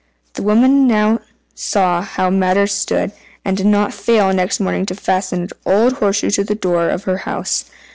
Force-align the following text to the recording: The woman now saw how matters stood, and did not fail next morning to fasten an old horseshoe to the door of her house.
The 0.33 0.41
woman 0.41 0.87
now 0.87 1.19
saw 1.53 2.01
how 2.01 2.31
matters 2.31 2.73
stood, 2.73 3.11
and 3.45 3.55
did 3.55 3.67
not 3.67 3.93
fail 3.93 4.33
next 4.33 4.59
morning 4.59 4.83
to 4.87 4.95
fasten 4.95 5.43
an 5.43 5.49
old 5.63 5.93
horseshoe 5.93 6.31
to 6.31 6.43
the 6.43 6.55
door 6.55 6.89
of 6.89 7.03
her 7.03 7.17
house. 7.17 7.65